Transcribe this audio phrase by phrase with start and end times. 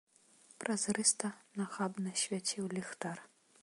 [0.63, 1.29] Празрыста,
[1.61, 3.17] нахабна свяціў ліхтар.